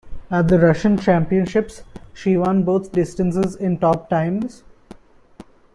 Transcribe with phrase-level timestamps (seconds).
[0.31, 4.63] At the Russian Championships, she won both distances in top times.